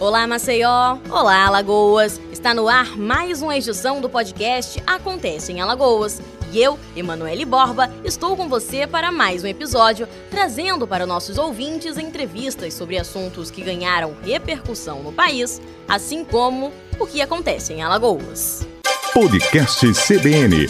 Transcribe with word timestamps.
Olá, 0.00 0.26
Maceió! 0.26 0.98
Olá, 1.08 1.46
Alagoas! 1.46 2.20
Está 2.32 2.52
no 2.52 2.68
ar 2.68 2.98
mais 2.98 3.42
uma 3.42 3.56
edição 3.56 4.00
do 4.00 4.10
podcast 4.10 4.82
Acontece 4.84 5.52
em 5.52 5.60
Alagoas. 5.60 6.20
E 6.52 6.60
eu, 6.60 6.78
Emanuele 6.96 7.44
Borba, 7.44 7.88
estou 8.04 8.36
com 8.36 8.48
você 8.48 8.88
para 8.88 9.12
mais 9.12 9.44
um 9.44 9.46
episódio, 9.46 10.08
trazendo 10.30 10.86
para 10.86 11.06
nossos 11.06 11.38
ouvintes 11.38 11.96
entrevistas 11.96 12.74
sobre 12.74 12.98
assuntos 12.98 13.52
que 13.52 13.62
ganharam 13.62 14.16
repercussão 14.24 15.00
no 15.00 15.12
país, 15.12 15.62
assim 15.88 16.24
como 16.24 16.72
o 16.98 17.06
que 17.06 17.22
acontece 17.22 17.72
em 17.72 17.82
Alagoas. 17.82 18.66
Podcast 19.12 19.86
CBN. 19.92 20.66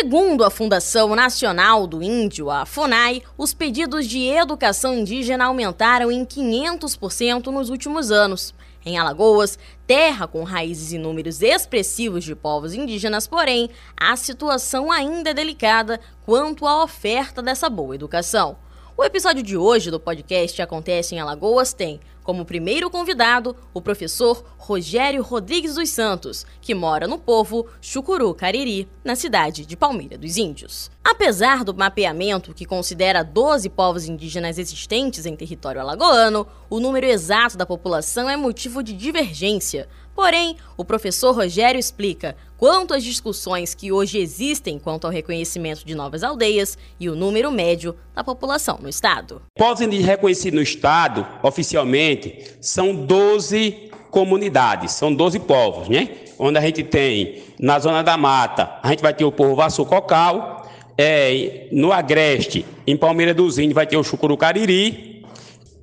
Segundo 0.00 0.44
a 0.44 0.50
Fundação 0.50 1.16
Nacional 1.16 1.84
do 1.84 2.00
Índio, 2.00 2.52
a 2.52 2.64
FUNAI, 2.64 3.20
os 3.36 3.52
pedidos 3.52 4.06
de 4.06 4.28
educação 4.28 4.94
indígena 4.94 5.46
aumentaram 5.46 6.12
em 6.12 6.24
500% 6.24 7.46
nos 7.46 7.68
últimos 7.68 8.12
anos. 8.12 8.54
Em 8.86 8.96
Alagoas, 8.96 9.58
terra 9.88 10.28
com 10.28 10.44
raízes 10.44 10.92
e 10.92 10.98
números 10.98 11.42
expressivos 11.42 12.22
de 12.22 12.36
povos 12.36 12.74
indígenas, 12.74 13.26
porém, 13.26 13.70
a 13.96 14.14
situação 14.14 14.92
ainda 14.92 15.30
é 15.30 15.34
delicada 15.34 15.98
quanto 16.24 16.64
à 16.64 16.84
oferta 16.84 17.42
dessa 17.42 17.68
boa 17.68 17.96
educação. 17.96 18.56
O 19.00 19.04
episódio 19.04 19.44
de 19.44 19.56
hoje 19.56 19.92
do 19.92 20.00
podcast 20.00 20.60
Acontece 20.60 21.14
em 21.14 21.20
Alagoas 21.20 21.72
tem 21.72 22.00
como 22.24 22.44
primeiro 22.44 22.90
convidado 22.90 23.54
o 23.72 23.80
professor 23.80 24.44
Rogério 24.58 25.22
Rodrigues 25.22 25.76
dos 25.76 25.88
Santos, 25.90 26.44
que 26.60 26.74
mora 26.74 27.06
no 27.06 27.16
povo 27.16 27.68
Chucuru 27.80 28.34
Cariri, 28.34 28.88
na 29.04 29.14
cidade 29.14 29.64
de 29.64 29.76
Palmeira 29.76 30.18
dos 30.18 30.36
Índios. 30.36 30.90
Apesar 31.04 31.62
do 31.62 31.72
mapeamento 31.72 32.52
que 32.52 32.66
considera 32.66 33.22
12 33.22 33.68
povos 33.70 34.04
indígenas 34.04 34.58
existentes 34.58 35.26
em 35.26 35.36
território 35.36 35.80
alagoano, 35.80 36.44
o 36.68 36.80
número 36.80 37.06
exato 37.06 37.56
da 37.56 37.64
população 37.64 38.28
é 38.28 38.36
motivo 38.36 38.82
de 38.82 38.92
divergência. 38.92 39.88
Porém, 40.18 40.56
o 40.76 40.84
professor 40.84 41.32
Rogério 41.32 41.78
explica 41.78 42.34
quanto 42.56 42.92
às 42.92 43.04
discussões 43.04 43.72
que 43.72 43.92
hoje 43.92 44.18
existem 44.18 44.76
quanto 44.76 45.06
ao 45.06 45.12
reconhecimento 45.12 45.86
de 45.86 45.94
novas 45.94 46.24
aldeias 46.24 46.76
e 46.98 47.08
o 47.08 47.14
número 47.14 47.52
médio 47.52 47.94
da 48.12 48.24
população 48.24 48.80
no 48.82 48.88
estado. 48.88 49.40
Indígenas 49.56 50.06
reconhecidos 50.06 50.56
no 50.56 50.60
estado, 50.60 51.24
oficialmente, 51.40 52.50
são 52.60 52.92
12 52.92 53.92
comunidades, 54.10 54.90
são 54.90 55.14
12 55.14 55.38
povos, 55.38 55.88
né? 55.88 56.08
Onde 56.36 56.58
a 56.58 56.62
gente 56.62 56.82
tem, 56.82 57.44
na 57.56 57.78
zona 57.78 58.02
da 58.02 58.16
mata, 58.16 58.76
a 58.82 58.88
gente 58.88 59.02
vai 59.04 59.14
ter 59.14 59.24
o 59.24 59.30
povo 59.30 59.54
Vassu 59.54 59.86
Cocal, 59.86 60.68
é, 60.98 61.68
no 61.70 61.92
Agreste, 61.92 62.66
em 62.84 62.96
Palmeira 62.96 63.32
dos 63.32 63.56
Índios, 63.56 63.74
vai 63.74 63.86
ter 63.86 63.96
o 63.96 64.02
Chucuru 64.02 64.36
Cariri, 64.36 65.24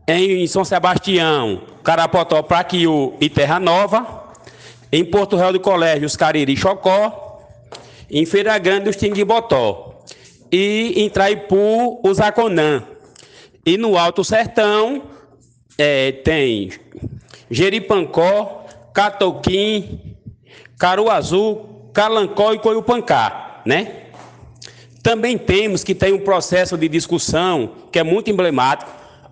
em 0.05 0.45
São 0.45 0.65
Sebastião, 0.65 1.61
Carapotó, 1.81 2.43
Praquiú 2.43 3.13
e 3.21 3.29
Terra 3.29 3.61
Nova, 3.61 4.24
em 4.95 5.03
Porto 5.03 5.35
Real 5.35 5.51
do 5.51 5.59
Colégio, 5.59 6.05
os 6.05 6.15
Cariri 6.15 6.55
Chocó. 6.55 7.41
Em 8.09 8.25
Feira 8.25 8.57
Grande, 8.57 8.89
os 8.89 8.95
Tinguibotó. 8.95 9.99
E 10.49 10.93
em 10.95 11.09
Traipu, 11.09 11.99
os 12.01 12.21
Aconã. 12.21 12.81
E 13.65 13.77
no 13.77 13.97
Alto 13.97 14.23
Sertão, 14.23 15.03
é, 15.77 16.13
tem 16.13 16.71
Jeripancó, 17.51 18.65
Catoquim, 18.93 20.15
Caruazu, 20.77 21.65
Calancó 21.91 22.53
e 22.53 22.59
Coiupancá, 22.59 23.61
né? 23.65 24.03
Também 25.03 25.37
temos 25.37 25.83
que 25.83 25.93
tem 25.93 26.13
um 26.13 26.19
processo 26.19 26.77
de 26.77 26.87
discussão 26.87 27.71
que 27.91 27.99
é 27.99 28.03
muito 28.03 28.31
emblemático, 28.31 28.89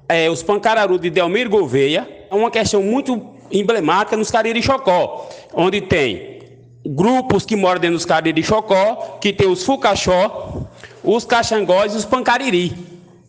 é, 0.09 0.29
os 0.29 0.43
Pancararu 0.43 0.99
de 0.99 1.09
Delmiro 1.09 1.49
Gouveia, 1.49 2.25
é 2.29 2.35
uma 2.35 2.51
questão 2.51 2.83
muito 2.83 3.32
emblemática 3.53 4.17
nos 4.17 4.31
Cariri 4.31 4.61
Chocó, 4.61 5.29
onde 5.53 5.79
tem 5.79 6.41
grupos 6.85 7.45
que 7.45 7.55
moram 7.55 7.79
dentro 7.79 7.95
dos 7.95 8.05
Cariri 8.05 8.43
Chocó, 8.43 9.19
que 9.21 9.31
tem 9.31 9.47
os 9.47 9.63
Fucaxó, 9.63 10.67
os 11.03 11.23
Caxangós 11.23 11.93
e 11.93 11.97
os 11.97 12.05
Pancariri, 12.05 12.73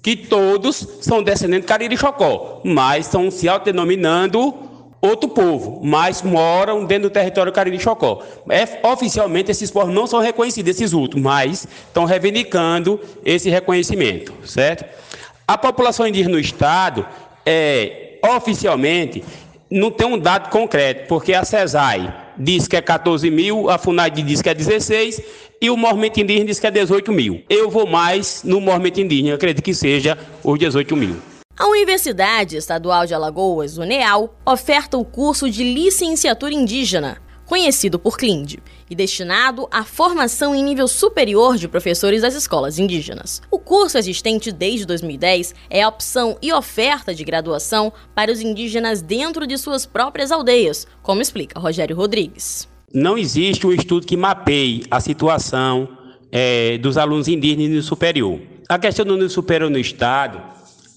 que 0.03 0.17
todos 0.17 0.87
são 1.01 1.23
descendentes 1.23 1.67
de 1.67 1.69
Cariri 1.69 1.97
Chocó, 1.97 2.61
mas 2.65 3.07
estão 3.07 3.31
se 3.31 3.49
autodenominando 3.49 4.55
outro 5.01 5.29
povo, 5.29 5.81
mas 5.85 6.23
moram 6.23 6.85
dentro 6.85 7.11
do 7.11 7.13
território 7.13 7.53
Cariri 7.53 7.79
Chocó. 7.79 8.23
É, 8.49 8.87
oficialmente 8.87 9.51
esses 9.51 9.71
povos 9.71 9.95
não 9.95 10.07
são 10.07 10.21
reconhecidos, 10.21 10.71
esses 10.71 10.93
últimos, 10.93 11.23
mas 11.23 11.69
estão 11.87 12.07
reivindicando 12.07 12.99
esse 13.25 13.51
reconhecimento, 13.51 14.33
certo? 14.47 14.85
A 15.47 15.59
população 15.59 16.07
indígena 16.07 16.35
no 16.35 16.41
estado 16.41 17.07
é 17.45 18.19
oficialmente 18.35 19.23
não 19.75 19.91
tem 19.91 20.07
um 20.07 20.17
dado 20.17 20.51
concreto, 20.51 21.09
porque 21.09 21.35
a 21.35 21.45
CESAI 21.45 22.15
diz 22.39 22.69
que 22.69 22.77
é 22.77 22.81
14 22.81 23.29
mil, 23.29 23.69
a 23.69 23.77
FUNAI 23.77 24.09
diz 24.09 24.41
que 24.41 24.49
é 24.49 24.55
16 24.55 25.21
e 25.61 25.69
o 25.69 25.77
movimento 25.77 26.21
indígena 26.21 26.47
diz 26.47 26.61
que 26.61 26.67
é 26.69 26.71
18 26.71 27.11
mil. 27.11 27.43
Eu 27.51 27.69
vou 27.69 27.85
mais 27.85 28.45
no 28.45 28.61
movimento 28.61 29.01
indígena, 29.01 29.35
acredito 29.35 29.65
que 29.65 29.75
seja 29.75 30.17
os 30.45 30.59
18 30.61 30.97
mil. 30.97 31.17
A 31.59 31.67
Universidade 31.67 32.57
Estadual 32.57 33.05
de 33.05 33.15
Alagoas, 33.15 33.77
UNEAL, 33.77 34.37
oferta 34.47 34.97
o 34.97 35.05
curso 35.05 35.51
de 35.51 35.65
licenciatura 35.65 36.55
indígena, 36.55 37.19
conhecido 37.47 37.99
por 37.99 38.17
CLIND, 38.17 38.59
e 38.89 38.95
destinado 38.95 39.69
à 39.71 39.85
formação 39.85 40.55
em 40.55 40.63
nível 40.63 40.87
superior 40.87 41.57
de 41.57 41.69
professores 41.69 42.23
das 42.23 42.35
escolas 42.35 42.79
indígenas. 42.79 43.43
O 43.51 43.59
curso 43.59 43.99
existente 43.99 44.53
desde 44.53 44.87
2010 44.87 45.55
é 45.71 45.83
a 45.83 45.89
opção 45.89 46.37
e 46.41 46.53
oferta 46.53 47.15
de 47.15 47.25
graduação 47.25 47.93
para 48.15 48.31
os 48.31 48.41
indígenas 48.41 49.03
dentro 49.03 49.47
de 49.47 49.57
suas 49.59 49.87
próprias 49.87 50.31
aldeias, 50.31 50.87
como 51.03 51.23
explica 51.23 51.59
Rogério 51.59 51.97
Rodrigues. 51.97 52.69
Não 52.93 53.19
existe 53.19 53.67
um 53.67 53.73
estudo 53.73 54.07
que 54.07 54.17
mapeie 54.17 54.85
a 54.91 55.01
situação 55.01 55.89
é, 56.31 56.79
dos 56.79 56.97
alunos 56.97 57.27
indígenas 57.27 57.71
no 57.71 57.83
superior. 57.83 58.41
A 58.69 58.79
questão 58.79 59.05
do 59.05 59.15
nível 59.15 59.31
superior 59.31 59.71
no 59.71 59.79
Estado, 59.79 60.41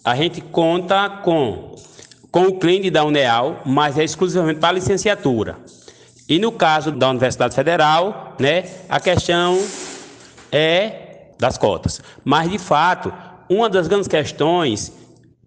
a 0.04 0.16
gente 0.16 0.40
conta 0.40 1.10
com, 1.10 1.76
com 2.32 2.44
o 2.44 2.60
CLIND 2.60 2.90
da 2.92 3.04
UNEAL, 3.04 3.62
mas 3.66 3.98
é 3.98 4.04
exclusivamente 4.04 4.60
para 4.60 4.70
a 4.70 4.74
licenciatura. 4.74 5.58
E 6.30 6.40
no 6.40 6.52
caso 6.52 6.92
da 6.92 7.10
Universidade 7.10 7.56
Federal, 7.56 8.36
né, 8.40 8.66
a 8.90 9.00
questão 9.00 9.58
é 10.52 11.32
das 11.40 11.58
cotas. 11.58 12.02
Mas, 12.24 12.50
de 12.50 12.58
fato, 12.58 13.14
uma 13.50 13.70
das 13.70 13.88
grandes 13.88 14.08
questões 14.08 14.92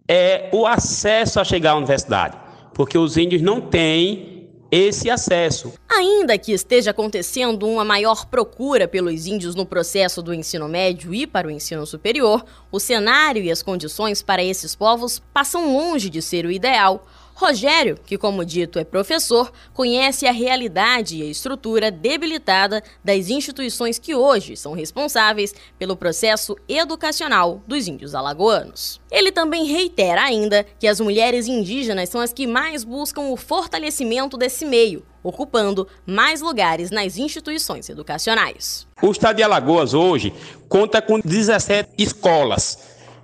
é 0.08 0.48
o 0.52 0.66
acesso 0.66 1.38
a 1.38 1.44
chegar 1.44 1.72
à 1.72 1.76
universidade, 1.76 2.36
porque 2.74 2.96
os 2.96 3.16
índios 3.16 3.42
não 3.42 3.60
têm 3.60 4.48
esse 4.70 5.10
acesso. 5.10 5.72
Ainda 5.88 6.38
que 6.38 6.52
esteja 6.52 6.92
acontecendo 6.92 7.66
uma 7.66 7.84
maior 7.84 8.26
procura 8.26 8.86
pelos 8.86 9.26
índios 9.26 9.54
no 9.54 9.66
processo 9.66 10.22
do 10.22 10.32
ensino 10.32 10.68
médio 10.68 11.12
e 11.12 11.26
para 11.26 11.48
o 11.48 11.50
ensino 11.50 11.84
superior, 11.84 12.44
o 12.70 12.78
cenário 12.78 13.42
e 13.42 13.50
as 13.50 13.62
condições 13.62 14.22
para 14.22 14.42
esses 14.42 14.74
povos 14.74 15.20
passam 15.34 15.76
longe 15.76 16.08
de 16.08 16.22
ser 16.22 16.47
o 16.47 16.50
ideal. 16.50 17.04
Rogério, 17.34 17.98
que 18.04 18.18
como 18.18 18.44
dito 18.44 18.78
é 18.78 18.84
professor, 18.84 19.50
conhece 19.72 20.26
a 20.26 20.32
realidade 20.32 21.16
e 21.16 21.22
a 21.22 21.26
estrutura 21.26 21.91
debilitada 21.91 22.82
das 23.02 23.30
instituições 23.30 23.98
que 23.98 24.14
hoje 24.14 24.56
são 24.56 24.72
responsáveis 24.72 25.54
pelo 25.78 25.96
processo 25.96 26.56
educacional 26.68 27.62
dos 27.66 27.88
índios 27.88 28.14
alagoanos. 28.14 29.00
Ele 29.10 29.32
também 29.32 29.64
reitera 29.64 30.22
ainda 30.22 30.66
que 30.78 30.86
as 30.86 31.00
mulheres 31.00 31.46
indígenas 31.48 32.08
são 32.08 32.20
as 32.20 32.32
que 32.32 32.46
mais 32.46 32.84
buscam 32.84 33.22
o 33.22 33.36
fortalecimento 33.36 34.36
desse 34.36 34.64
meio, 34.64 35.02
ocupando 35.22 35.88
mais 36.06 36.41
lugares 36.41 36.91
nas 36.91 37.16
instituições 37.16 37.88
educacionais. 37.88 38.86
O 39.02 39.10
estado 39.10 39.36
de 39.36 39.42
Alagoas 39.42 39.94
hoje 39.94 40.32
conta 40.68 41.00
com 41.00 41.18
17 41.18 41.91
escolas 41.98 42.78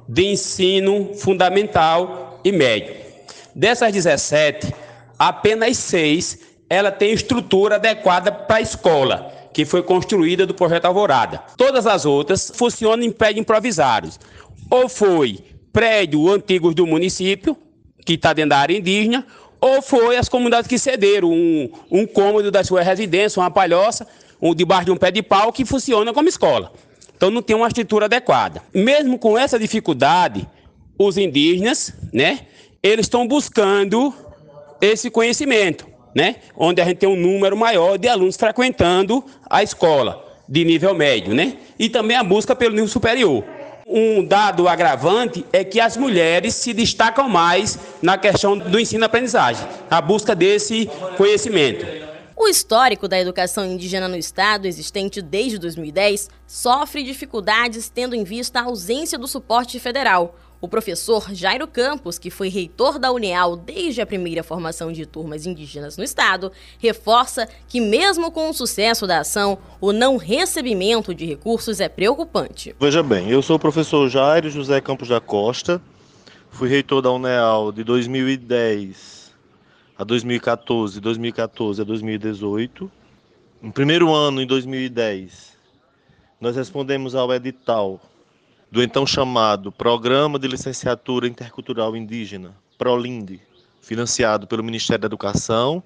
de 0.09 0.25
ensino 0.25 1.15
fundamental 1.15 2.41
e 2.45 2.53
médio. 2.53 3.06
Dessas 3.57 3.91
17, 3.91 4.71
apenas 5.19 5.79
seis 5.79 6.41
ela 6.69 6.93
tem 6.93 7.13
estrutura 7.13 7.77
adequada 7.77 8.31
para 8.31 8.57
a 8.57 8.61
escola, 8.61 9.33
que 9.51 9.65
foi 9.65 9.83
construída 9.83 10.45
do 10.45 10.53
projeto 10.53 10.85
Alvorada. 10.85 11.43
Todas 11.57 11.87
as 11.87 12.05
outras 12.05 12.53
funcionam 12.55 13.03
em 13.03 13.11
prédios 13.11 13.41
improvisados. 13.41 14.21
Ou 14.71 14.91
foi 14.91 15.39
prédio 15.73 16.31
antigos 16.31 16.75
do 16.75 16.87
município, 16.87 17.57
que 18.05 18.13
está 18.13 18.35
dentro 18.35 18.51
da 18.51 18.59
área 18.59 18.77
indígena, 18.77 19.27
ou 19.59 19.81
foi 19.81 20.19
as 20.19 20.29
comunidades 20.29 20.69
que 20.69 20.79
cederam 20.79 21.31
um, 21.33 21.71
um 21.91 22.07
cômodo 22.07 22.51
da 22.51 22.63
sua 22.63 22.83
residência, 22.83 23.41
uma 23.41 23.51
palhoça, 23.51 24.07
um, 24.43 24.55
debaixo 24.55 24.85
de 24.85 24.91
um 24.91 24.99
pé 24.99 25.11
de 25.11 25.23
pau, 25.23 25.51
que 25.51 25.65
funciona 25.65 26.13
como 26.13 26.29
escola. 26.29 26.75
Então 27.17 27.31
não 27.31 27.41
tem 27.41 27.57
uma 27.57 27.69
estrutura 27.69 28.05
adequada. 28.05 28.63
Mesmo 28.75 29.19
com 29.19 29.39
essa 29.39 29.59
dificuldade, 29.59 30.47
os 30.99 31.17
indígenas, 31.17 31.95
né, 32.13 32.41
eles 32.87 33.07
estão 33.07 33.27
buscando 33.27 34.15
esse 34.81 35.11
conhecimento, 35.11 35.87
né? 36.15 36.37
Onde 36.57 36.81
a 36.81 36.85
gente 36.85 36.99
tem 36.99 37.09
um 37.09 37.17
número 37.17 37.57
maior 37.57 37.99
de 37.99 38.09
alunos 38.09 38.37
frequentando 38.37 39.25
a 39.49 39.63
escola 39.63 40.25
de 40.49 40.65
nível 40.65 40.95
médio, 40.95 41.35
né? 41.35 41.57
E 41.79 41.89
também 41.89 42.17
a 42.17 42.23
busca 42.23 42.55
pelo 42.55 42.75
nível 42.75 42.89
superior. 42.89 43.45
Um 43.89 44.25
dado 44.25 44.69
agravante 44.69 45.45
é 45.53 45.63
que 45.65 45.81
as 45.81 45.97
mulheres 45.97 46.55
se 46.55 46.73
destacam 46.73 47.29
mais 47.29 47.79
na 48.03 48.19
questão 48.19 48.57
do 48.59 48.81
ensino-aprendizagem, 48.81 49.67
a 49.91 50.01
busca 50.01 50.35
desse 50.35 50.91
conhecimento. 51.17 51.87
O 52.37 52.49
histórico 52.49 53.09
da 53.09 53.19
educação 53.19 53.65
indígena 53.65 54.09
no 54.09 54.17
estado, 54.17 54.67
existente 54.67 55.23
desde 55.23 55.59
2010, 55.59 56.29
sofre 56.47 57.03
dificuldades 57.03 57.89
tendo 57.89 58.15
em 58.15 58.25
vista 58.25 58.61
a 58.61 58.65
ausência 58.65 59.19
do 59.19 59.27
suporte 59.27 59.81
federal. 59.81 60.37
O 60.59 60.69
professor 60.69 61.35
Jairo 61.35 61.69
Campos, 61.69 62.19
que 62.19 62.31
foi 62.31 62.49
reitor 62.49 62.99
da 62.99 63.13
Uneal 63.13 63.57
desde 63.57 64.01
a 64.01 64.07
primeira 64.07 64.43
formação 64.43 64.91
de 64.91 65.05
turmas 65.05 65.45
indígenas 65.45 65.99
no 65.99 66.05
estado, 66.05 66.51
reforça 66.79 67.47
que, 67.69 67.79
mesmo 67.79 68.33
com 68.33 68.49
o 68.49 68.55
sucesso 68.55 69.07
da 69.07 69.21
ação, 69.21 69.59
o 69.81 69.93
não 69.93 70.17
recebimento 70.17 71.15
de 71.15 71.27
recursos 71.27 71.79
é 71.79 71.91
preocupante. 71.91 72.75
Veja 72.81 73.03
bem, 73.03 73.29
eu 73.29 73.43
sou 73.43 73.57
o 73.57 73.61
professor 73.61 74.09
Jairo 74.09 74.49
José 74.49 74.81
Campos 74.81 75.09
da 75.09 75.21
Costa, 75.21 75.81
fui 76.51 76.71
reitor 76.71 77.03
da 77.03 77.11
Uneal 77.11 77.71
de 77.71 77.85
2010 77.85 79.35
a 79.99 80.05
2014, 80.05 81.01
2014 81.01 81.83
a 81.83 81.85
2018. 81.85 82.91
No 83.61 83.73
primeiro 83.73 84.15
ano, 84.15 84.41
em 84.41 84.47
2010, 84.47 85.55
nós 86.41 86.57
respondemos 86.57 87.15
ao 87.15 87.33
edital 87.35 88.01
do 88.71 88.83
então 88.83 89.07
chamado 89.07 89.71
Programa 89.71 90.39
de 90.39 90.49
Licenciatura 90.49 91.29
Intercultural 91.29 91.97
Indígena, 91.97 92.55
PROLINDE, 92.77 93.41
financiado 93.81 94.47
pelo 94.47 94.65
Ministério 94.65 95.03
da 95.03 95.07
Educação, 95.07 95.83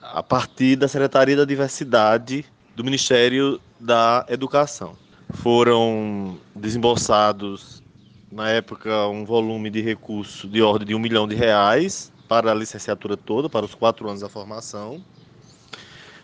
a 0.00 0.22
partir 0.22 0.76
da 0.76 0.86
Secretaria 0.86 1.36
da 1.36 1.44
Diversidade 1.44 2.44
do 2.76 2.84
Ministério 2.84 3.60
da 3.78 4.24
Educação. 4.28 4.96
Foram 5.34 6.38
desembolsados, 6.54 7.82
na 8.30 8.48
época, 8.50 9.08
um 9.08 9.24
volume 9.24 9.68
de 9.68 9.80
recurso 9.80 10.46
de 10.46 10.62
ordem 10.62 10.88
de 10.88 10.94
um 10.94 10.98
milhão 10.98 11.26
de 11.26 11.34
reais 11.34 12.12
para 12.28 12.52
a 12.52 12.54
licenciatura 12.54 13.16
toda, 13.16 13.48
para 13.48 13.66
os 13.66 13.74
quatro 13.74 14.08
anos 14.08 14.20
da 14.20 14.28
formação, 14.28 15.02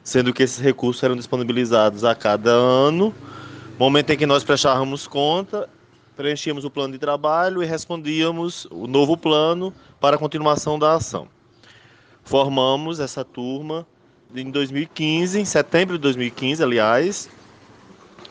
sendo 0.05 0.33
que 0.33 0.43
esses 0.43 0.59
recursos 0.59 1.03
eram 1.03 1.17
disponibilizados 1.17 2.05
a 2.05 2.15
cada 2.15 2.51
ano, 2.51 3.13
momento 3.79 4.11
em 4.11 4.17
que 4.17 4.27
nós 4.27 4.45
prestávamos 4.45 5.07
conta 5.07 5.69
preenchíamos 6.19 6.65
o 6.65 6.71
plano 6.71 6.95
de 6.95 6.99
trabalho 6.99 7.63
e 7.63 7.67
respondíamos 7.67 8.67
o 8.73 8.89
novo 8.89 9.17
plano 9.17 9.73
para 10.01 10.17
a 10.17 10.19
continuação 10.19 10.77
da 10.77 10.95
ação. 10.95 11.29
Formamos 12.25 12.99
essa 12.99 13.25
turma 13.25 13.87
em 14.35 14.51
2015, 14.51 15.39
em 15.39 15.45
setembro 15.45 15.97
de 15.97 16.03
2015, 16.03 16.61
aliás, 16.61 17.31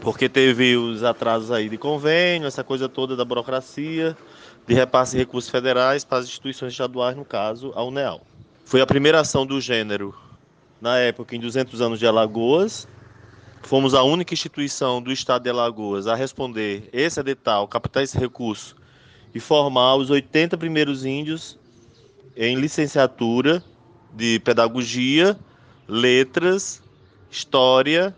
porque 0.01 0.28
teve 0.28 0.75
os 0.75 1.01
atrasos 1.01 1.50
aí 1.50 1.69
de 1.69 1.78
convênio, 1.78 2.45
essa 2.45 2.62
coisa 2.62 2.89
toda 2.89 3.16
da 3.16 3.24
burocracia, 3.24 4.18
de 4.68 4.74
repasse 4.74 5.13
de 5.13 5.19
recursos 5.19 5.50
federais 5.50 6.04
para 6.04 6.18
as 6.18 6.25
instituições 6.25 6.74
estaduais, 6.74 7.16
no 7.16 7.24
caso, 7.24 7.72
a 7.74 7.81
UNEAL. 7.86 8.22
Foi 8.66 8.81
a 8.81 8.86
primeira 8.86 9.22
ação 9.22 9.45
do 9.45 9.62
gênero, 9.62 10.13
na 10.81 10.98
época, 10.98 11.38
em 11.38 11.39
200 11.39 11.80
anos 11.80 12.00
de 12.00 12.06
Alagoas, 12.06 12.86
Fomos 13.63 13.94
a 13.94 14.04
única 14.04 14.33
instituição 14.33 15.01
do 15.01 15.12
estado 15.12 15.44
de 15.44 15.50
Alagoas 15.50 16.07
a 16.07 16.15
responder 16.15 16.89
esse 16.94 17.19
edital, 17.19 17.68
captar 17.68 18.04
esse 18.04 18.18
recurso 18.18 18.75
e 19.33 19.39
formar 19.39 19.95
os 19.95 20.09
80 20.09 20.57
primeiros 20.57 21.04
índios 21.04 21.59
em 22.36 22.56
licenciatura 22.56 23.63
de 24.13 24.39
pedagogia, 24.39 25.38
letras, 25.88 26.81
história, 27.30 28.15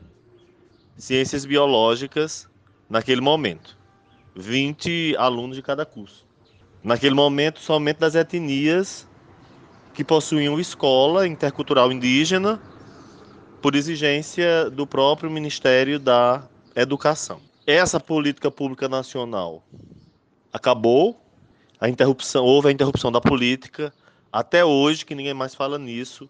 ciências 0.98 1.46
biológicas 1.46 2.48
naquele 2.90 3.22
momento. 3.22 3.78
20 4.36 5.16
alunos 5.18 5.56
de 5.56 5.64
cada 5.64 5.86
curso. 5.86 6.26
Naquele 6.84 7.16
momento, 7.16 7.60
somente 7.60 7.98
das 7.98 8.16
etnias 8.16 9.08
que 9.94 10.04
possuíam 10.04 10.60
escola 10.60 11.28
intercultural 11.28 11.92
indígena 11.92 12.62
por 13.62 13.76
exigência 13.76 14.70
do 14.70 14.88
próprio 14.88 15.30
Ministério 15.30 16.00
da 16.00 16.44
Educação. 16.76 17.42
Essa 17.68 18.00
política 18.00 18.50
pública 18.50 18.88
nacional 18.88 19.64
acabou, 20.52 21.22
a 21.80 21.90
interrupção, 21.90 22.44
houve 22.44 22.70
a 22.70 22.72
interrupção 22.72 23.12
da 23.12 23.22
política, 23.22 23.94
até 24.32 24.64
hoje 24.64 25.06
que 25.06 25.14
ninguém 25.14 25.34
mais 25.34 25.54
fala 25.54 25.78
nisso, 25.78 26.30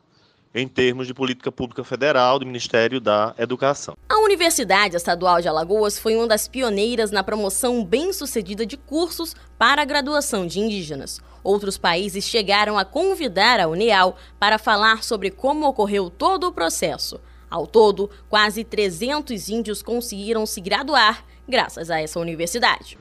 em 0.53 0.67
termos 0.67 1.05
de 1.05 1.13
política 1.13 1.51
pública 1.51 1.83
federal 1.83 2.39
do 2.39 2.45
Ministério 2.45 2.99
da 2.99 3.35
Educação. 3.37 3.95
A 4.07 4.19
Universidade 4.19 4.95
Estadual 4.95 5.41
de 5.41 5.47
Alagoas 5.47 5.99
foi 5.99 6.15
uma 6.15 6.27
das 6.27 6.47
pioneiras 6.47 7.11
na 7.11 7.23
promoção 7.23 7.83
bem-sucedida 7.85 8.65
de 8.65 8.75
cursos 8.75 9.35
para 9.57 9.81
a 9.81 9.85
graduação 9.85 10.47
de 10.47 10.59
indígenas. 10.59 11.21
Outros 11.43 11.77
países 11.77 12.25
chegaram 12.25 12.77
a 12.77 12.85
convidar 12.85 13.59
a 13.59 13.67
Unial 13.67 14.17
para 14.39 14.57
falar 14.57 15.03
sobre 15.03 15.29
como 15.29 15.67
ocorreu 15.67 16.09
todo 16.09 16.47
o 16.47 16.51
processo. 16.51 17.19
Ao 17.49 17.65
todo, 17.65 18.09
quase 18.29 18.63
300 18.63 19.49
índios 19.49 19.81
conseguiram 19.81 20.45
se 20.45 20.61
graduar 20.61 21.23
graças 21.47 21.89
a 21.89 21.99
essa 21.99 22.19
universidade. 22.19 22.97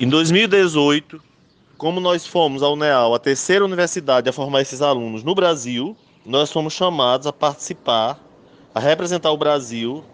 Em 0.00 0.08
2018, 0.08 1.22
como 1.76 2.00
nós 2.00 2.26
fomos 2.26 2.62
a 2.62 2.68
Uneal, 2.68 3.14
a 3.14 3.18
terceira 3.18 3.64
universidade 3.64 4.28
a 4.28 4.32
formar 4.32 4.62
esses 4.62 4.82
alunos 4.82 5.22
no 5.22 5.34
Brasil, 5.34 5.96
nós 6.24 6.52
fomos 6.52 6.72
chamados 6.72 7.26
a 7.26 7.32
participar, 7.32 8.18
a 8.74 8.80
representar 8.80 9.30
o 9.32 9.36
Brasil 9.36 10.04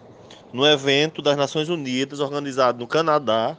no 0.51 0.65
evento 0.65 1.21
das 1.21 1.37
Nações 1.37 1.69
Unidas 1.69 2.19
organizado 2.19 2.79
no 2.79 2.87
Canadá, 2.87 3.55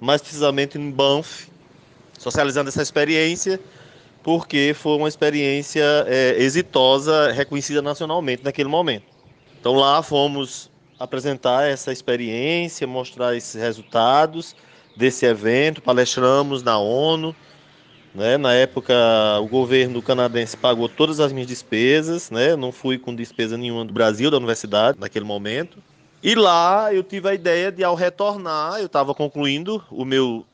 mais 0.00 0.20
precisamente 0.20 0.78
em 0.78 0.90
Banff, 0.90 1.48
socializando 2.18 2.68
essa 2.68 2.82
experiência, 2.82 3.58
porque 4.22 4.74
foi 4.74 4.96
uma 4.96 5.08
experiência 5.08 5.82
é, 6.06 6.36
exitosa, 6.38 7.32
reconhecida 7.32 7.80
nacionalmente 7.80 8.44
naquele 8.44 8.68
momento. 8.68 9.04
Então 9.58 9.74
lá 9.74 10.02
fomos 10.02 10.70
apresentar 10.98 11.68
essa 11.68 11.90
experiência, 11.90 12.86
mostrar 12.86 13.34
esses 13.34 13.54
resultados 13.60 14.54
desse 14.96 15.26
evento, 15.26 15.82
palestramos 15.82 16.62
na 16.62 16.78
ONU. 16.78 17.34
Né? 18.14 18.38
Na 18.38 18.52
época, 18.52 18.94
o 19.40 19.48
governo 19.48 20.00
canadense 20.00 20.56
pagou 20.56 20.88
todas 20.88 21.18
as 21.18 21.32
minhas 21.32 21.48
despesas, 21.48 22.30
né? 22.30 22.54
não 22.54 22.70
fui 22.70 22.96
com 22.96 23.14
despesa 23.14 23.58
nenhuma 23.58 23.84
do 23.84 23.92
Brasil, 23.92 24.30
da 24.30 24.36
universidade, 24.36 24.98
naquele 25.00 25.24
momento. 25.24 25.78
E 26.22 26.34
lá 26.34 26.94
eu 26.94 27.02
tive 27.02 27.28
a 27.28 27.34
ideia 27.34 27.72
de, 27.72 27.82
ao 27.82 27.94
retornar, 27.94 28.78
eu 28.78 28.86
estava 28.86 29.14
concluindo 29.14 29.82
o 29.90 30.04
meu 30.04 30.46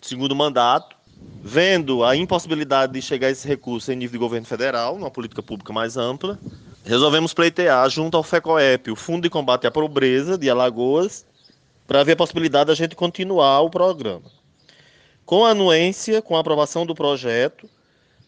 segundo 0.00 0.34
mandato, 0.34 0.96
vendo 1.42 2.04
a 2.04 2.14
impossibilidade 2.16 2.92
de 2.92 3.00
chegar 3.00 3.28
a 3.28 3.30
esse 3.30 3.46
recurso 3.46 3.90
em 3.90 3.96
nível 3.96 4.12
de 4.12 4.18
governo 4.18 4.46
federal, 4.46 4.98
numa 4.98 5.10
política 5.10 5.42
pública 5.42 5.72
mais 5.72 5.96
ampla, 5.96 6.38
resolvemos 6.84 7.32
pleitear 7.32 7.88
junto 7.88 8.16
ao 8.16 8.22
FECOEP, 8.22 8.90
o 8.90 8.96
Fundo 8.96 9.22
de 9.22 9.30
Combate 9.30 9.66
à 9.66 9.70
Pobreza 9.70 10.36
de 10.36 10.50
Alagoas, 10.50 11.24
para 11.86 12.04
ver 12.04 12.12
a 12.12 12.16
possibilidade 12.16 12.66
da 12.66 12.74
gente 12.74 12.94
continuar 12.94 13.60
o 13.60 13.70
programa. 13.70 14.35
Com 15.26 15.44
a 15.44 15.50
anuência, 15.50 16.22
com 16.22 16.36
a 16.36 16.40
aprovação 16.40 16.86
do 16.86 16.94
projeto, 16.94 17.68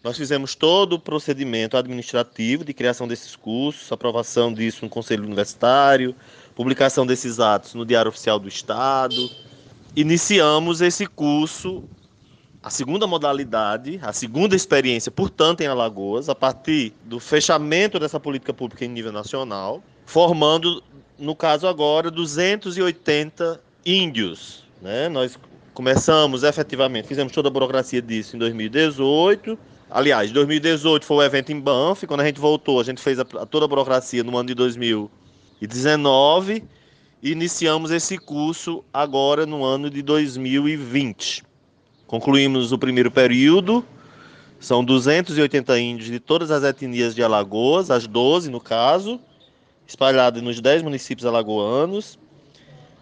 nós 0.02 0.16
fizemos 0.16 0.56
todo 0.56 0.94
o 0.94 0.98
procedimento 0.98 1.76
administrativo 1.76 2.64
de 2.64 2.74
criação 2.74 3.06
desses 3.06 3.36
cursos, 3.36 3.92
aprovação 3.92 4.52
disso 4.52 4.84
no 4.84 4.90
Conselho 4.90 5.22
Universitário, 5.22 6.12
publicação 6.56 7.06
desses 7.06 7.38
atos 7.38 7.74
no 7.74 7.86
Diário 7.86 8.08
Oficial 8.08 8.40
do 8.40 8.48
Estado. 8.48 9.30
Iniciamos 9.94 10.80
esse 10.80 11.06
curso 11.06 11.84
a 12.60 12.68
segunda 12.68 13.06
modalidade, 13.06 14.00
a 14.02 14.12
segunda 14.12 14.56
experiência, 14.56 15.12
portanto, 15.12 15.60
em 15.60 15.68
Alagoas, 15.68 16.28
a 16.28 16.34
partir 16.34 16.92
do 17.04 17.20
fechamento 17.20 18.00
dessa 18.00 18.18
política 18.18 18.52
pública 18.52 18.84
em 18.84 18.88
nível 18.88 19.12
nacional, 19.12 19.80
formando, 20.04 20.82
no 21.16 21.36
caso 21.36 21.68
agora, 21.68 22.10
280 22.10 23.60
índios. 23.86 24.64
Né? 24.82 25.08
Nós 25.08 25.38
começamos 25.78 26.42
efetivamente, 26.42 27.06
fizemos 27.06 27.32
toda 27.32 27.46
a 27.46 27.52
burocracia 27.52 28.02
disso 28.02 28.34
em 28.34 28.38
2018. 28.40 29.56
Aliás, 29.88 30.32
2018 30.32 31.06
foi 31.06 31.18
o 31.18 31.22
evento 31.22 31.52
em 31.52 31.60
Banff, 31.60 32.04
quando 32.04 32.18
a 32.18 32.24
gente 32.24 32.40
voltou, 32.40 32.80
a 32.80 32.82
gente 32.82 33.00
fez 33.00 33.20
a, 33.20 33.24
toda 33.24 33.64
a 33.64 33.68
burocracia 33.68 34.24
no 34.24 34.36
ano 34.36 34.48
de 34.48 34.54
2019 34.54 36.64
e 37.22 37.30
iniciamos 37.30 37.92
esse 37.92 38.18
curso 38.18 38.82
agora 38.92 39.46
no 39.46 39.64
ano 39.64 39.88
de 39.88 40.02
2020. 40.02 41.44
Concluímos 42.08 42.72
o 42.72 42.78
primeiro 42.78 43.12
período. 43.12 43.84
São 44.58 44.84
280 44.84 45.78
índios 45.78 46.10
de 46.10 46.18
todas 46.18 46.50
as 46.50 46.64
etnias 46.64 47.14
de 47.14 47.22
Alagoas, 47.22 47.88
as 47.88 48.04
12 48.04 48.50
no 48.50 48.58
caso, 48.58 49.20
espalhados 49.86 50.42
nos 50.42 50.60
10 50.60 50.82
municípios 50.82 51.24
alagoanos, 51.24 52.18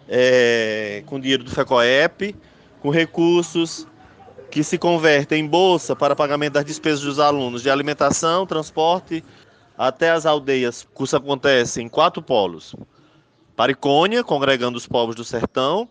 é, 0.07 1.01
com 1.07 1.19
dinheiro 1.19 1.43
do 1.43 1.49
FECOEP, 1.49 2.35
com 2.81 2.89
recursos 2.89 3.87
que 4.49 4.63
se 4.63 4.77
convertem 4.77 5.43
em 5.43 5.47
bolsa 5.47 5.95
para 5.95 6.15
pagamento 6.15 6.53
das 6.53 6.65
despesas 6.65 7.01
dos 7.01 7.19
alunos 7.19 7.61
de 7.61 7.69
alimentação, 7.69 8.45
transporte 8.45 9.23
até 9.77 10.11
as 10.11 10.25
aldeias. 10.25 10.83
O 10.83 10.87
curso 10.87 11.17
acontece 11.17 11.81
em 11.81 11.89
quatro 11.89 12.21
polos. 12.21 12.75
Paricônia, 13.55 14.23
congregando 14.23 14.77
os 14.77 14.87
povos 14.87 15.15
do 15.15 15.23
sertão, 15.23 15.89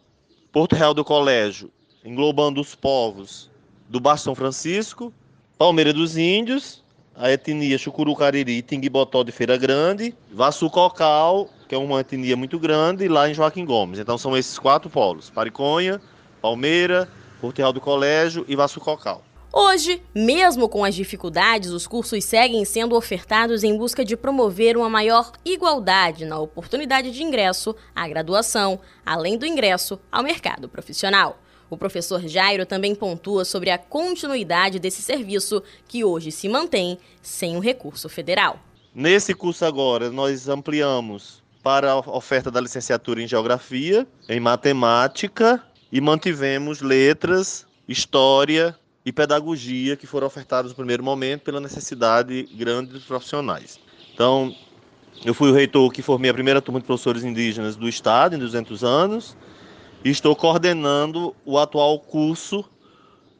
Porto 0.52 0.74
Real 0.74 0.94
do 0.94 1.04
Colégio, 1.04 1.70
englobando 2.04 2.60
os 2.60 2.74
povos 2.74 3.50
do 3.88 4.00
Baixo 4.00 4.24
São 4.24 4.34
Francisco, 4.34 5.12
Palmeira 5.58 5.92
dos 5.92 6.16
Índios, 6.16 6.84
a 7.14 7.30
etnia 7.30 7.78
Chucuru 7.78 8.14
Cariri, 8.14 8.62
Tinguibotó 8.62 9.22
de 9.22 9.32
Feira 9.32 9.56
Grande, 9.56 10.14
Vassu 10.32 10.68
Cocal, 10.68 11.48
que 11.68 11.74
é 11.74 11.78
uma 11.78 12.00
etnia 12.00 12.36
muito 12.36 12.58
grande, 12.58 13.08
lá 13.08 13.28
em 13.28 13.34
Joaquim 13.34 13.64
Gomes. 13.64 13.98
Então 13.98 14.16
são 14.16 14.36
esses 14.36 14.58
quatro 14.58 14.90
polos: 14.90 15.30
Pariconha, 15.30 16.00
Palmeira, 16.40 17.08
Porto 17.40 17.72
do 17.72 17.80
Colégio 17.80 18.44
e 18.48 18.56
Vassu 18.56 18.80
Cocal. 18.80 19.22
Hoje, 19.52 20.02
mesmo 20.14 20.68
com 20.68 20.84
as 20.84 20.94
dificuldades, 20.94 21.70
os 21.70 21.86
cursos 21.86 22.22
seguem 22.24 22.62
sendo 22.64 22.94
ofertados 22.94 23.64
em 23.64 23.74
busca 23.74 24.04
de 24.04 24.14
promover 24.14 24.76
uma 24.76 24.90
maior 24.90 25.32
igualdade 25.44 26.26
na 26.26 26.38
oportunidade 26.38 27.10
de 27.10 27.22
ingresso 27.22 27.74
à 27.94 28.06
graduação, 28.06 28.78
além 29.04 29.38
do 29.38 29.46
ingresso 29.46 29.98
ao 30.12 30.22
mercado 30.22 30.68
profissional. 30.68 31.38
O 31.70 31.76
professor 31.76 32.20
Jairo 32.28 32.66
também 32.66 32.94
pontua 32.94 33.44
sobre 33.46 33.70
a 33.70 33.78
continuidade 33.78 34.78
desse 34.78 35.00
serviço, 35.00 35.62
que 35.88 36.04
hoje 36.04 36.30
se 36.30 36.48
mantém 36.48 36.98
sem 37.22 37.56
o 37.56 37.60
recurso 37.60 38.08
federal. 38.08 38.58
Nesse 38.94 39.32
curso 39.32 39.64
agora, 39.64 40.10
nós 40.10 40.48
ampliamos 40.48 41.42
para 41.62 41.92
a 41.92 41.98
oferta 41.98 42.50
da 42.50 42.60
licenciatura 42.60 43.22
em 43.22 43.26
Geografia, 43.26 44.06
em 44.28 44.38
Matemática 44.38 45.62
e 45.96 46.00
mantivemos 46.02 46.82
Letras, 46.82 47.66
História 47.88 48.78
e 49.02 49.10
pedagogia 49.10 49.96
que 49.96 50.06
foram 50.06 50.26
ofertados 50.26 50.72
no 50.72 50.76
primeiro 50.76 51.02
momento 51.02 51.40
pela 51.40 51.58
necessidade 51.58 52.42
grande 52.54 52.92
dos 52.92 53.04
profissionais. 53.04 53.80
Então, 54.12 54.54
eu 55.24 55.32
fui 55.32 55.50
o 55.50 55.54
reitor 55.54 55.90
que 55.90 56.02
formei 56.02 56.30
a 56.30 56.34
primeira 56.34 56.60
turma 56.60 56.80
de 56.80 56.84
professores 56.84 57.24
indígenas 57.24 57.76
do 57.76 57.88
estado 57.88 58.36
em 58.36 58.38
200 58.38 58.84
anos 58.84 59.38
e 60.04 60.10
estou 60.10 60.36
coordenando 60.36 61.34
o 61.46 61.58
atual 61.58 61.98
curso 61.98 62.62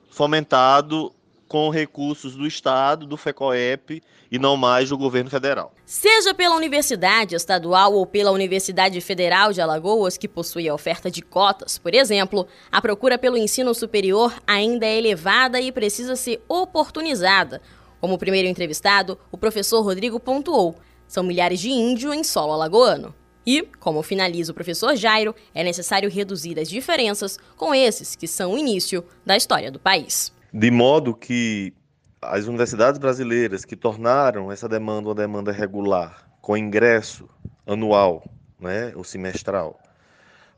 fomentado 0.09 1.13
com 1.49 1.71
recursos 1.71 2.35
do 2.35 2.47
Estado, 2.47 3.07
do 3.07 3.17
FECOEP 3.17 4.03
e 4.31 4.39
não 4.39 4.57
mais 4.57 4.89
do 4.89 4.99
governo 4.99 5.31
federal. 5.31 5.73
Seja 5.85 6.35
pela 6.35 6.57
Universidade 6.57 7.35
Estadual 7.35 7.95
ou 7.95 8.05
pela 8.05 8.33
Universidade 8.33 9.01
Federal 9.01 9.53
de 9.53 9.61
Alagoas, 9.61 10.19
que 10.19 10.27
possui 10.27 10.69
a 10.69 10.75
oferta 10.75 11.11
de 11.11 11.23
cotas, 11.23 11.79
por 11.79 11.95
exemplo, 11.95 12.47
a 12.71 12.81
procura 12.81 13.19
pelo 13.19 13.37
ensino 13.37 13.73
superior 13.75 14.35
ainda 14.47 14.87
é 14.87 14.99
elevada 14.99 15.61
e 15.61 15.71
precisa 15.71 16.17
ser 16.17 16.43
oportunizada. 16.49 17.61
Como 18.01 18.15
o 18.15 18.19
primeiro 18.19 18.49
entrevistado, 18.49 19.19
o 19.31 19.39
professor 19.39 19.83
Rodrigo 19.83 20.21
pontuou: 20.21 20.77
são 21.07 21.23
milhares 21.23 21.61
de 21.61 21.71
índios 21.71 22.15
em 22.15 22.25
solo 22.25 22.53
alagoano. 22.53 23.15
E, 23.47 23.63
como 23.79 24.03
finaliza 24.03 24.51
o 24.51 24.55
professor 24.55 24.97
Jairo, 24.97 25.35
é 25.55 25.63
necessário 25.63 26.11
reduzir 26.11 26.59
as 26.59 26.69
diferenças 26.69 27.39
com 27.57 27.73
esses 27.73 28.17
que 28.17 28.27
são 28.27 28.55
o 28.55 28.59
início 28.59 29.05
da 29.25 29.37
história 29.37 29.71
do 29.71 29.79
país. 29.79 30.33
De 30.59 30.71
modo 30.71 31.15
que 31.15 31.75
as 32.23 32.47
universidades 32.47 32.99
brasileiras 32.99 33.63
que 33.63 33.77
tornaram 33.77 34.51
essa 34.51 34.67
demanda 34.67 35.11
uma 35.11 35.15
demanda 35.15 35.53
regular, 35.53 36.27
com 36.41 36.57
ingresso 36.57 37.29
anual, 37.67 38.25
né, 38.59 38.91
ou 38.97 39.05
semestral, 39.05 39.79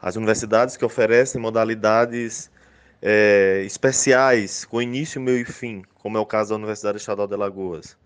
as 0.01 0.15
universidades 0.15 0.77
que 0.77 0.85
oferecem 0.85 1.41
modalidades 1.41 2.49
é, 3.03 3.65
especiais, 3.67 4.65
com 4.65 4.81
início, 4.81 5.21
meio 5.21 5.39
e 5.39 5.45
fim, 5.45 5.83
como 5.97 6.17
é 6.17 6.21
o 6.21 6.27
caso 6.27 6.51
da 6.51 6.57
Universidade 6.59 6.99
Estadual 6.99 7.27
de 7.27 7.35
Alagoas, 7.35 7.97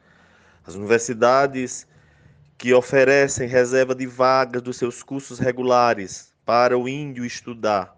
as 0.66 0.75
universidades 0.75 1.87
que 2.56 2.72
oferecem 2.72 3.46
reserva 3.46 3.94
de 3.94 4.06
vagas 4.06 4.62
dos 4.62 4.78
seus 4.78 5.02
cursos 5.02 5.38
regulares 5.38 6.32
para 6.46 6.78
o 6.78 6.88
índio 6.88 7.22
estudar, 7.22 7.94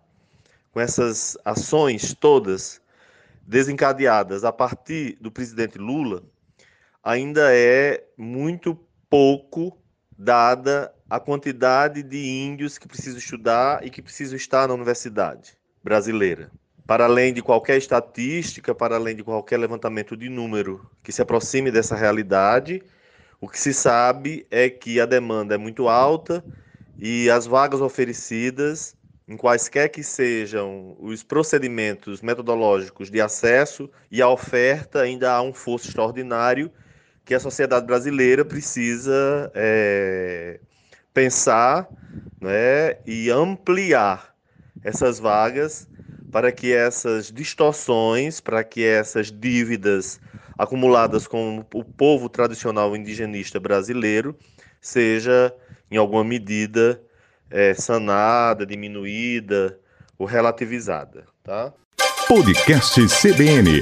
com 0.73 0.81
essas 0.81 1.39
ações 1.45 2.13
todas, 2.13 2.83
desencadeadas 3.47 4.45
a 4.45 4.53
partir 4.53 5.17
do 5.21 5.31
presidente 5.31 5.79
Lula, 5.79 6.23
ainda 7.03 7.55
é 7.55 8.05
muito 8.17 8.79
pouco 9.09 9.77
dada 10.17 10.93
a 11.09 11.21
quantidade 11.21 12.03
de 12.03 12.27
índios 12.27 12.79
que 12.79 12.89
precisam 12.89 13.19
estudar 13.19 13.85
e 13.87 13.91
que 13.91 14.03
precisam 14.03 14.37
estar 14.37 14.69
na 14.69 14.75
universidade 14.75 15.57
brasileira. 15.83 16.51
Para 16.87 17.05
além 17.05 17.33
de 17.33 17.43
qualquer 17.43 17.79
estatística, 17.79 18.75
para 18.75 18.97
além 18.97 19.17
de 19.17 19.23
qualquer 19.23 19.59
levantamento 19.59 20.17
de 20.17 20.29
número 20.29 20.91
que 21.03 21.13
se 21.13 21.23
aproxime 21.23 21.71
dessa 21.71 21.95
realidade, 21.95 22.83
o 23.41 23.49
que 23.49 23.59
se 23.59 23.73
sabe 23.73 24.47
é 24.51 24.69
que 24.69 25.01
a 25.01 25.07
demanda 25.07 25.55
é 25.55 25.59
muito 25.59 25.89
alta 25.89 26.45
e 26.99 27.29
as 27.31 27.47
vagas 27.47 27.81
oferecidas 27.81 28.97
em 29.27 29.37
quaisquer 29.37 29.89
que 29.89 30.03
sejam 30.03 30.97
os 30.99 31.23
procedimentos 31.23 32.21
metodológicos 32.21 33.11
de 33.11 33.21
acesso 33.21 33.91
e 34.11 34.21
a 34.21 34.29
oferta, 34.29 35.01
ainda 35.01 35.33
há 35.33 35.43
um 35.43 35.53
fosso 35.53 35.89
extraordinário 35.89 36.71
que 37.25 37.35
a 37.35 37.41
sociedade 37.41 37.87
brasileira 37.87 38.45
precisa 38.45 39.51
é, 39.55 40.61
pensar 41.15 41.89
né, 42.41 42.99
e 43.07 43.31
ampliar 43.31 44.35
essas 44.83 45.19
vagas 45.19 45.89
para 46.31 46.53
que 46.53 46.73
essas 46.73 47.33
distorções, 47.33 48.41
para 48.41 48.63
que 48.63 48.85
essas 48.85 49.33
dívidas 49.33 50.21
acumuladas 50.59 51.27
com 51.27 51.65
o 51.73 51.85
povo 51.85 52.29
tradicional 52.29 52.95
indigenista 52.95 53.59
brasileiro 53.59 54.37
seja, 54.81 55.55
em 55.91 55.97
alguma 55.97 56.23
medida, 56.23 57.01
é, 57.51 57.75
sanada, 57.75 58.67
diminuída 58.67 59.79
ou 60.19 60.27
relativizada, 60.27 61.25
tá? 61.43 61.73
Podcast 62.27 63.07
CBN 63.09 63.81